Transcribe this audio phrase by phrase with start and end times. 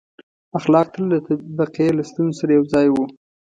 [0.57, 3.05] •اخلاق تل د طبقې له ستونزې سره یو ځای وو.